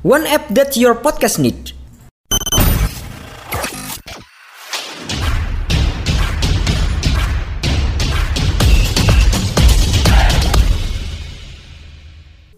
[0.00, 1.76] One app that your podcast need.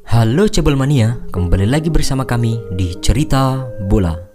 [0.07, 4.32] Halo Cebol Mania, kembali lagi bersama kami di Cerita Bola.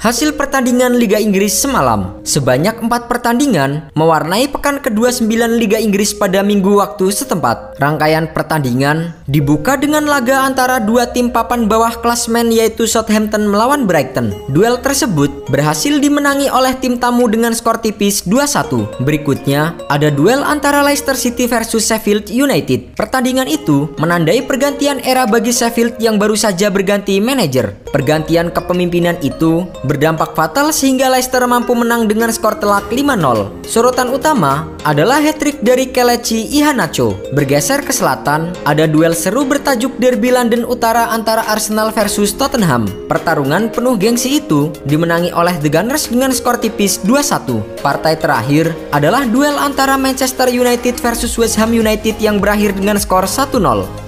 [0.00, 6.40] Hasil pertandingan Liga Inggris semalam Sebanyak 4 pertandingan mewarnai pekan kedua 9 Liga Inggris pada
[6.40, 7.76] minggu waktu setempat.
[7.76, 14.32] Rangkaian pertandingan dibuka dengan laga antara dua tim papan bawah klasmen yaitu Southampton melawan Brighton.
[14.48, 20.80] Duel tersebut berhasil dimenangi oleh tim tamu dengan skor tipis 2-1 Berikutnya ada duel antara
[20.80, 22.96] Leicester City versus Sheffield United.
[22.96, 27.76] Pertandingan itu menandai pergantian era bagi Sheffield yang baru saja berganti manajer.
[27.92, 33.66] Pergantian kepemimpinan itu berdampak fatal sehingga Leicester mampu menang dengan skor telak 5-0.
[33.66, 37.18] Sorotan utama adalah hat-trick dari Kelechi Iheanacho.
[37.34, 42.86] Bergeser ke selatan, ada duel seru bertajuk Derby London Utara antara Arsenal versus Tottenham.
[43.10, 47.82] Pertarungan penuh gengsi itu dimenangi oleh The Gunners dengan skor tipis 2-1.
[47.82, 53.26] Partai terakhir adalah duel antara Manchester United versus West Ham United yang berakhir dengan skor
[53.26, 53.99] 1-0.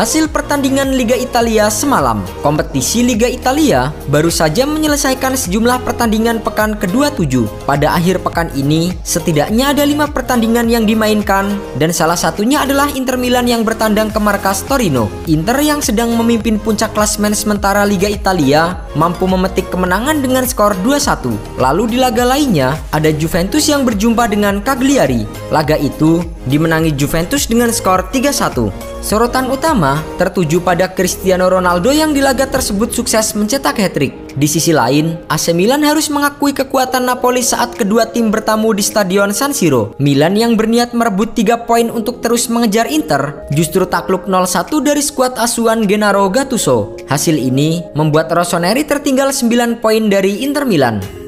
[0.00, 7.12] Hasil pertandingan Liga Italia semalam, kompetisi Liga Italia baru saja menyelesaikan sejumlah pertandingan pekan kedua
[7.12, 7.44] tujuh.
[7.68, 13.20] Pada akhir pekan ini, setidaknya ada lima pertandingan yang dimainkan dan salah satunya adalah Inter
[13.20, 15.12] Milan yang bertandang ke markas Torino.
[15.28, 21.60] Inter yang sedang memimpin puncak klasmen sementara Liga Italia mampu memetik kemenangan dengan skor 2-1.
[21.60, 25.28] Lalu di laga lainnya, ada Juventus yang berjumpa dengan Cagliari.
[25.52, 28.90] Laga itu dimenangi Juventus dengan skor 3-1.
[29.00, 34.12] Sorotan utama tertuju pada Cristiano Ronaldo yang di laga tersebut sukses mencetak hat-trick.
[34.36, 39.32] Di sisi lain, AC Milan harus mengakui kekuatan Napoli saat kedua tim bertamu di Stadion
[39.32, 39.96] San Siro.
[39.96, 45.40] Milan yang berniat merebut 3 poin untuk terus mengejar Inter, justru takluk 0-1 dari skuad
[45.40, 46.94] asuhan Gennaro Gattuso.
[47.08, 51.19] Hasil ini membuat Rossoneri tertinggal 9 poin dari Inter Milan.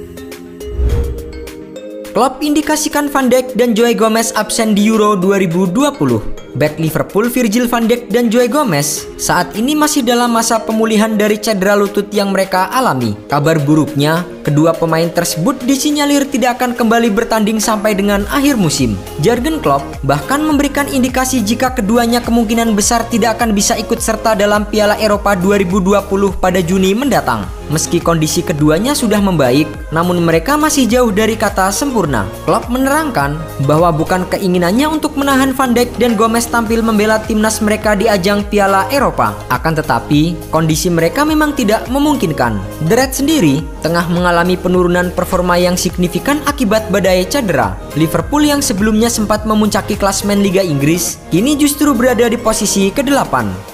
[2.13, 6.42] Klopp indikasikan Van Dijk dan Joe Gomez absen di Euro 2020.
[6.53, 11.41] Back Liverpool Virgil van Dijk dan Joe Gomez saat ini masih dalam masa pemulihan dari
[11.41, 13.17] cedera lutut yang mereka alami.
[13.31, 19.01] Kabar buruknya, kedua pemain tersebut disinyalir tidak akan kembali bertanding sampai dengan akhir musim.
[19.25, 24.69] Jurgen Klopp bahkan memberikan indikasi jika keduanya kemungkinan besar tidak akan bisa ikut serta dalam
[24.69, 26.05] Piala Eropa 2020
[26.37, 27.49] pada Juni mendatang.
[27.73, 32.29] Meski kondisi keduanya sudah membaik, namun mereka masih jauh dari kata sempurna.
[32.45, 37.99] Klopp menerangkan bahwa bukan keinginannya untuk menahan Van Dijk dan Gomez tampil membela timnas mereka
[37.99, 39.35] di ajang Piala Eropa.
[39.51, 42.59] Akan tetapi, kondisi mereka memang tidak memungkinkan.
[42.87, 47.75] The Red sendiri tengah mengalami penurunan performa yang signifikan akibat badai cedera.
[47.95, 53.72] Liverpool yang sebelumnya sempat memuncaki klasmen Liga Inggris, kini justru berada di posisi ke-8.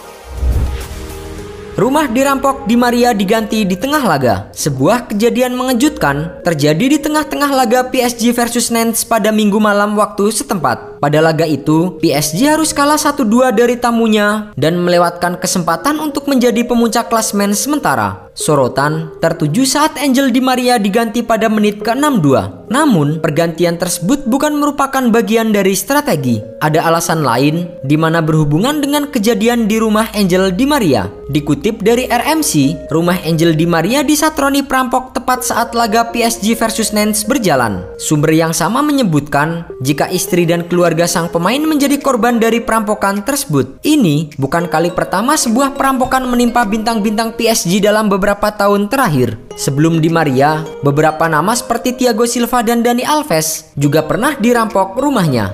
[1.79, 4.51] Rumah dirampok di Maria diganti di tengah laga.
[4.51, 10.99] Sebuah kejadian mengejutkan terjadi di tengah-tengah laga PSG versus Nantes pada minggu malam waktu setempat.
[10.99, 17.07] Pada laga itu, PSG harus kalah 1-2 dari tamunya dan melewatkan kesempatan untuk menjadi pemuncak
[17.07, 18.28] klasmen sementara.
[18.39, 22.71] Sorotan tertuju saat Angel Di Maria diganti pada menit ke-62.
[22.71, 26.39] Namun, pergantian tersebut bukan merupakan bagian dari strategi.
[26.63, 31.11] Ada alasan lain di mana berhubungan dengan kejadian di rumah Angel Di Maria.
[31.29, 37.27] Dikutip dari RMC, rumah Angel Di Maria disatroni perampok tepat saat laga PSG versus Nantes
[37.27, 37.85] berjalan.
[37.99, 43.81] Sumber yang sama menyebutkan jika istri dan keluarga sang pemain menjadi korban dari perampokan tersebut.
[43.83, 49.41] Ini bukan kali pertama sebuah perampokan menimpa bintang-bintang PSG dalam beberapa beberapa tahun terakhir.
[49.57, 55.49] Sebelum di Maria, beberapa nama seperti Thiago Silva dan Dani Alves juga pernah dirampok rumahnya.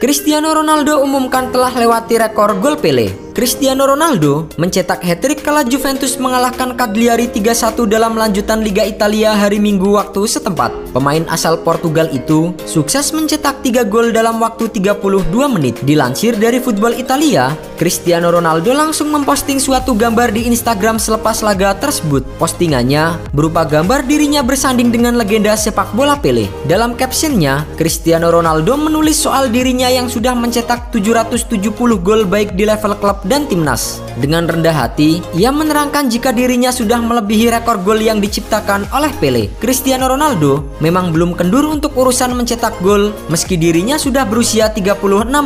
[0.00, 6.74] Cristiano Ronaldo umumkan telah lewati rekor gol Pele Cristiano Ronaldo mencetak hat-trick kala Juventus mengalahkan
[6.74, 10.74] Cagliari 3-1 dalam lanjutan Liga Italia hari Minggu waktu setempat.
[10.90, 15.78] Pemain asal Portugal itu sukses mencetak 3 gol dalam waktu 32 menit.
[15.86, 22.26] Dilansir dari Football Italia, Cristiano Ronaldo langsung memposting suatu gambar di Instagram selepas laga tersebut.
[22.42, 26.50] Postingannya berupa gambar dirinya bersanding dengan legenda sepak bola Pele.
[26.66, 31.70] Dalam captionnya, Cristiano Ronaldo menulis soal dirinya yang sudah mencetak 770
[32.02, 34.00] gol baik di level klub dan timnas.
[34.18, 39.52] Dengan rendah hati, ia menerangkan jika dirinya sudah melebihi rekor gol yang diciptakan oleh Pele.
[39.62, 44.98] Cristiano Ronaldo memang belum kendur untuk urusan mencetak gol meski dirinya sudah berusia 36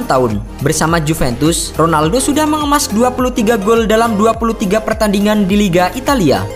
[0.08, 0.32] tahun.
[0.62, 6.46] Bersama Juventus, Ronaldo sudah mengemas 23 gol dalam 23 pertandingan di Liga Italia.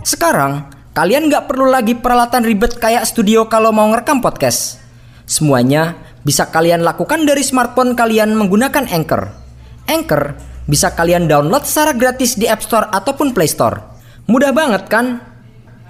[0.00, 0.66] Sekarang,
[0.96, 4.80] kalian nggak perlu lagi peralatan ribet kayak studio kalau mau ngerekam podcast.
[5.28, 5.94] Semuanya
[6.26, 9.39] bisa kalian lakukan dari smartphone kalian menggunakan Anchor.
[9.90, 10.38] Anchor
[10.70, 13.82] bisa kalian download secara gratis di App Store ataupun Play Store.
[14.30, 15.18] Mudah banget kan?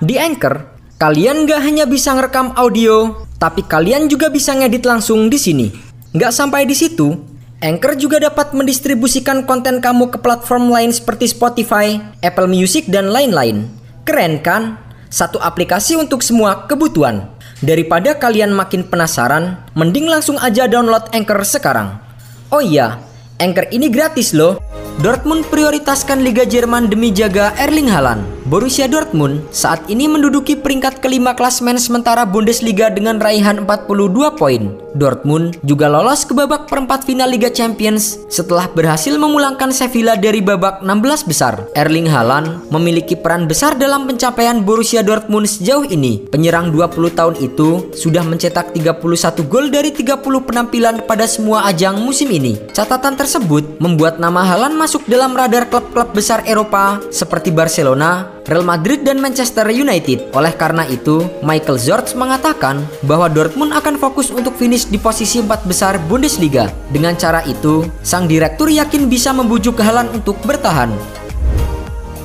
[0.00, 0.64] Di Anchor,
[0.96, 5.68] kalian nggak hanya bisa ngerekam audio, tapi kalian juga bisa ngedit langsung di sini.
[6.16, 7.12] Nggak sampai di situ,
[7.60, 13.68] Anchor juga dapat mendistribusikan konten kamu ke platform lain seperti Spotify, Apple Music, dan lain-lain.
[14.08, 14.80] Keren kan?
[15.12, 17.28] Satu aplikasi untuk semua kebutuhan.
[17.60, 22.00] Daripada kalian makin penasaran, mending langsung aja download Anchor sekarang.
[22.48, 22.96] Oh iya,
[23.40, 24.60] Anchor ini gratis loh.
[25.00, 28.39] Dortmund prioritaskan Liga Jerman demi jaga Erling Haaland.
[28.50, 34.74] Borussia Dortmund saat ini menduduki peringkat kelima klasmen sementara Bundesliga dengan raihan 42 poin.
[34.90, 40.82] Dortmund juga lolos ke babak perempat final Liga Champions setelah berhasil memulangkan Sevilla dari babak
[40.82, 41.62] 16 besar.
[41.78, 46.26] Erling Haaland memiliki peran besar dalam pencapaian Borussia Dortmund sejauh ini.
[46.34, 52.26] Penyerang 20 tahun itu sudah mencetak 31 gol dari 30 penampilan pada semua ajang musim
[52.34, 52.58] ini.
[52.74, 59.04] Catatan tersebut membuat nama Haaland masuk dalam radar klub-klub besar Eropa seperti Barcelona, Real Madrid
[59.04, 60.32] dan Manchester United.
[60.32, 65.68] Oleh karena itu, Michael Zorc mengatakan bahwa Dortmund akan fokus untuk finish di posisi empat
[65.68, 66.72] besar Bundesliga.
[66.88, 70.88] Dengan cara itu, sang direktur yakin bisa membujuk Haaland untuk bertahan.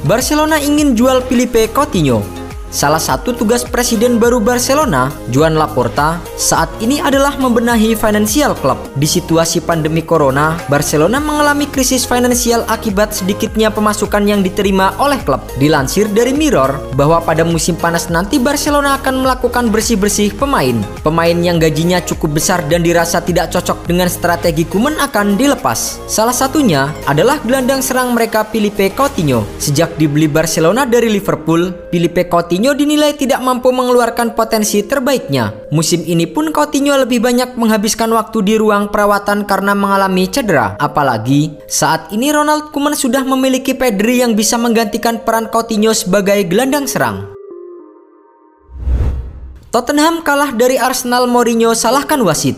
[0.06, 6.98] Barcelona ingin jual Filipe Coutinho Salah satu tugas presiden baru Barcelona, Joan Laporta, saat ini
[7.00, 8.76] adalah membenahi financial club.
[9.00, 15.40] Di situasi pandemi corona, Barcelona mengalami krisis finansial akibat sedikitnya pemasukan yang diterima oleh klub.
[15.56, 20.76] Dilansir dari Mirror bahwa pada musim panas nanti Barcelona akan melakukan bersih-bersih pemain.
[21.00, 26.04] Pemain yang gajinya cukup besar dan dirasa tidak cocok dengan strategi Kuman akan dilepas.
[26.12, 29.48] Salah satunya adalah gelandang serang mereka Filipe Coutinho.
[29.62, 35.68] Sejak dibeli Barcelona dari Liverpool, Filipe Coutinho Coutinho dinilai tidak mampu mengeluarkan potensi terbaiknya.
[35.76, 40.80] Musim ini pun Coutinho lebih banyak menghabiskan waktu di ruang perawatan karena mengalami cedera.
[40.80, 46.88] Apalagi saat ini Ronald Koeman sudah memiliki Pedri yang bisa menggantikan peran Coutinho sebagai gelandang
[46.88, 47.36] serang.
[49.68, 52.56] Tottenham kalah dari Arsenal Mourinho salahkan wasit.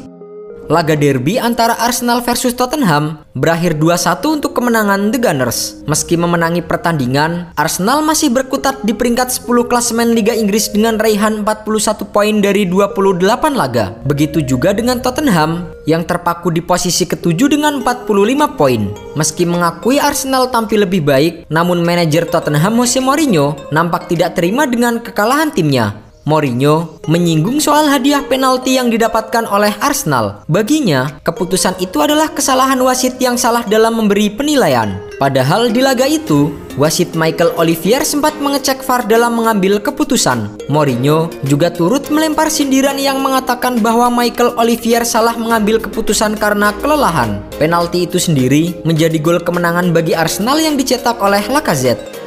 [0.67, 5.79] Laga derby antara Arsenal versus Tottenham berakhir 2-1 untuk kemenangan The Gunners.
[5.87, 12.11] Meski memenangi pertandingan, Arsenal masih berkutat di peringkat 10 klasemen Liga Inggris dengan raihan 41
[12.11, 13.95] poin dari 28 laga.
[14.03, 18.91] Begitu juga dengan Tottenham yang terpaku di posisi ketujuh dengan 45 poin.
[19.15, 24.99] Meski mengakui Arsenal tampil lebih baik, namun manajer Tottenham Jose Mourinho nampak tidak terima dengan
[24.99, 26.06] kekalahan timnya.
[26.27, 30.44] Mourinho menyinggung soal hadiah penalti yang didapatkan oleh Arsenal.
[30.51, 35.00] Baginya, keputusan itu adalah kesalahan wasit yang salah dalam memberi penilaian.
[35.24, 40.68] Padahal di laga itu, wasit Michael Olivier sempat mengecek VAR dalam mengambil keputusan.
[40.68, 47.39] Mourinho juga turut melempar sindiran yang mengatakan bahwa Michael Olivier salah mengambil keputusan karena kelelahan.
[47.56, 52.26] Penalti itu sendiri menjadi gol kemenangan bagi Arsenal yang dicetak oleh Lacazette.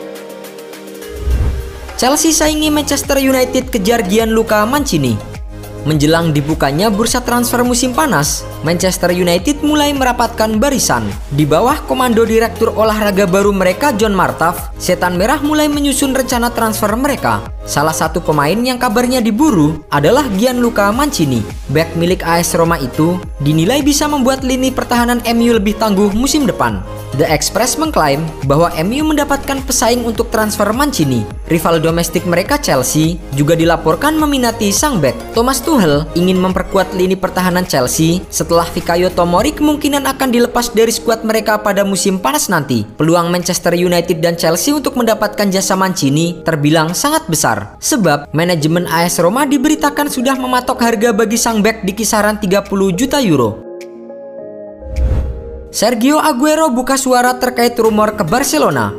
[2.00, 5.20] Chelsea saingi Manchester United kejar Gianluca Mancini.
[5.84, 11.08] Menjelang dibukanya bursa transfer musim panas, Manchester United mulai merapatkan barisan.
[11.32, 16.92] Di bawah komando direktur olahraga baru mereka John Martaf, Setan Merah mulai menyusun rencana transfer
[16.92, 17.40] mereka.
[17.64, 21.40] Salah satu pemain yang kabarnya diburu adalah Gianluca Mancini.
[21.72, 26.84] Back milik AS Roma itu dinilai bisa membuat lini pertahanan MU lebih tangguh musim depan.
[27.14, 31.22] The Express mengklaim bahwa MU mendapatkan pesaing untuk transfer Mancini.
[31.46, 35.14] Rival domestik mereka Chelsea juga dilaporkan meminati sang back.
[35.30, 41.22] Thomas Tuchel ingin memperkuat lini pertahanan Chelsea setelah Fikayo Tomori kemungkinan akan dilepas dari skuad
[41.22, 42.82] mereka pada musim panas nanti.
[42.98, 47.78] Peluang Manchester United dan Chelsea untuk mendapatkan jasa Mancini terbilang sangat besar.
[47.78, 52.66] Sebab manajemen AS Roma diberitakan sudah mematok harga bagi sang back di kisaran 30
[52.98, 53.70] juta euro.
[55.70, 58.90] Sergio Aguero buka suara terkait rumor ke Barcelona.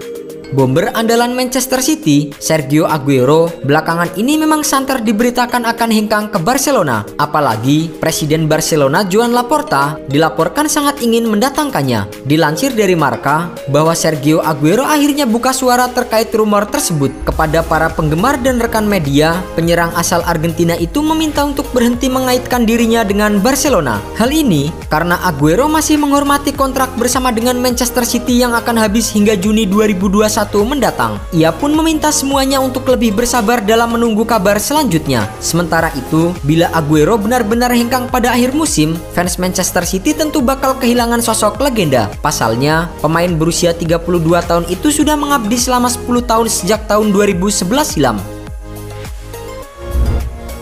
[0.52, 7.08] Bomber andalan Manchester City, Sergio Aguero, belakangan ini memang santer diberitakan akan hengkang ke Barcelona.
[7.16, 12.28] Apalagi Presiden Barcelona Joan Laporta dilaporkan sangat ingin mendatangkannya.
[12.28, 18.36] Dilansir dari Marka bahwa Sergio Aguero akhirnya buka suara terkait rumor tersebut kepada para penggemar
[18.44, 19.40] dan rekan media.
[19.56, 24.04] Penyerang asal Argentina itu meminta untuk berhenti mengaitkan dirinya dengan Barcelona.
[24.20, 29.40] Hal ini karena Aguero masih menghormati kontrak bersama dengan Manchester City yang akan habis hingga
[29.40, 31.22] Juni 2021 mendatang.
[31.36, 35.30] Ia pun meminta semuanya untuk lebih bersabar dalam menunggu kabar selanjutnya.
[35.38, 41.22] Sementara itu, bila Aguero benar-benar hengkang pada akhir musim, fans Manchester City tentu bakal kehilangan
[41.22, 42.08] sosok legenda.
[42.26, 44.02] Pasalnya, pemain berusia 32
[44.46, 48.18] tahun itu sudah mengabdi selama 10 tahun sejak tahun 2011 silam.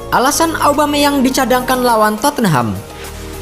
[0.09, 2.73] Alasan Aubameyang dicadangkan lawan Tottenham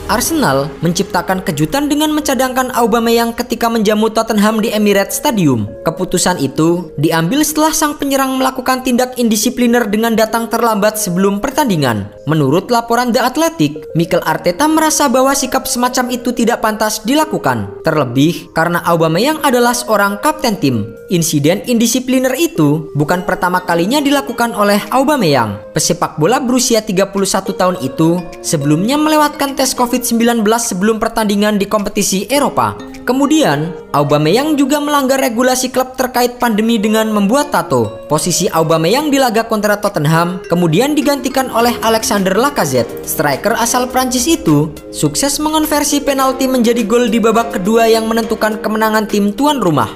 [0.07, 5.67] Arsenal menciptakan kejutan dengan mencadangkan Aubameyang ketika menjamu Tottenham di Emirates Stadium.
[5.83, 12.07] Keputusan itu diambil setelah sang penyerang melakukan tindak indisipliner dengan datang terlambat sebelum pertandingan.
[12.23, 17.83] Menurut laporan The Athletic, Mikel Arteta merasa bahwa sikap semacam itu tidak pantas dilakukan.
[17.83, 20.95] Terlebih karena Aubameyang adalah seorang kapten tim.
[21.11, 25.66] Insiden indisipliner itu bukan pertama kalinya dilakukan oleh Aubameyang.
[25.77, 27.13] Pesepak bola berusia 31
[27.53, 32.73] tahun itu sebelumnya melewatkan tes COVID COVID-19 sebelum pertandingan di kompetisi Eropa.
[33.05, 38.01] Kemudian, Aubameyang juga melanggar regulasi klub terkait pandemi dengan membuat tato.
[38.09, 43.05] Posisi Aubameyang di laga kontra Tottenham kemudian digantikan oleh Alexander Lacazette.
[43.05, 49.05] Striker asal Prancis itu sukses mengonversi penalti menjadi gol di babak kedua yang menentukan kemenangan
[49.05, 49.93] tim tuan rumah.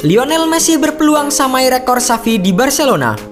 [0.00, 3.27] Lionel Messi berpeluang samai rekor Xavi di Barcelona.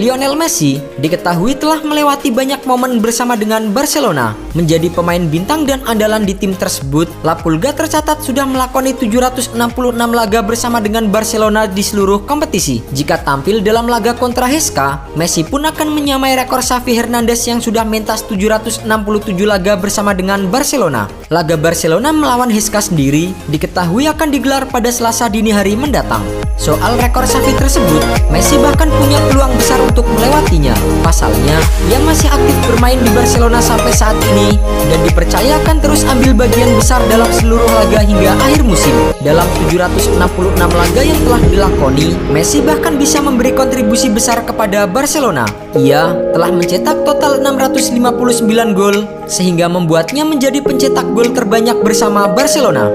[0.00, 4.32] Lionel Messi diketahui telah melewati banyak momen bersama dengan Barcelona.
[4.56, 9.52] Menjadi pemain bintang dan andalan di tim tersebut, La Pulga tercatat sudah melakoni 766
[9.92, 12.80] laga bersama dengan Barcelona di seluruh kompetisi.
[12.96, 17.84] Jika tampil dalam laga kontra Heska, Messi pun akan menyamai rekor Xavi Hernandez yang sudah
[17.84, 18.88] mentas 767
[19.44, 21.04] laga bersama dengan Barcelona.
[21.28, 26.24] Laga Barcelona melawan Heska sendiri diketahui akan digelar pada Selasa dini hari mendatang.
[26.56, 30.74] Soal rekor Xavi tersebut, Messi bahkan punya peluang besar untuk melewatinya.
[31.02, 31.58] Pasalnya,
[31.90, 34.58] ia masih aktif bermain di Barcelona sampai saat ini
[34.88, 38.94] dan dipercaya akan terus ambil bagian besar dalam seluruh laga hingga akhir musim.
[39.22, 40.18] Dalam 766
[40.58, 45.46] laga yang telah dilakoni, Messi bahkan bisa memberi kontribusi besar kepada Barcelona.
[45.72, 52.92] Ia telah mencetak total 659 gol sehingga membuatnya menjadi pencetak gol terbanyak bersama Barcelona.